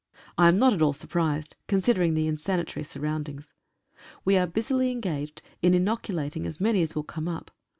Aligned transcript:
I 0.35 0.47
am 0.47 0.57
not 0.57 0.73
at 0.73 0.81
all 0.81 0.93
surprised, 0.93 1.55
con 1.67 1.77
sidering 1.77 2.15
the 2.15 2.25
insanitary 2.25 2.81
surroundings. 2.83 3.53
We 4.25 4.35
are 4.35 4.47
busily 4.47 4.89
engaged 4.89 5.43
in 5.61 5.75
inoculating 5.75 6.47
as 6.47 6.59
many 6.59 6.81
as 6.81 6.95
will 6.95 7.03
come 7.03 7.27
up. 7.27 7.51